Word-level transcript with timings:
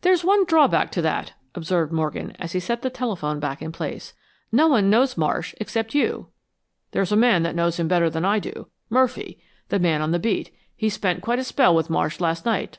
"There's 0.00 0.24
one 0.24 0.46
drawback 0.46 0.90
to 0.92 1.02
that," 1.02 1.34
observed 1.54 1.92
Morgan, 1.92 2.30
as 2.38 2.52
he 2.52 2.60
set 2.60 2.80
the 2.80 2.88
telephone 2.88 3.38
back 3.38 3.60
in 3.60 3.72
place. 3.72 4.14
"No 4.50 4.68
one 4.68 4.88
knows 4.88 5.18
Marsh 5.18 5.54
except 5.60 5.94
you." 5.94 6.28
"There's 6.92 7.12
a 7.12 7.14
man 7.14 7.42
knows 7.42 7.78
him 7.78 7.86
better 7.86 8.08
than 8.08 8.24
I 8.24 8.38
do 8.38 8.68
Murphy, 8.88 9.38
the 9.68 9.78
man 9.78 10.00
on 10.00 10.12
the 10.12 10.18
beat. 10.18 10.50
He 10.74 10.88
spent 10.88 11.20
quite 11.20 11.40
a 11.40 11.44
spell 11.44 11.74
with 11.74 11.90
Marsh 11.90 12.20
last 12.20 12.46
night." 12.46 12.78